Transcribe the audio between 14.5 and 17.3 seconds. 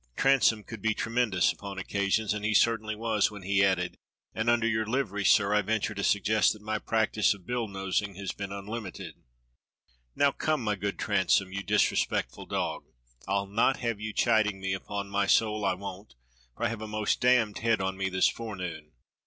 me, upon my soul I won't, for I have a most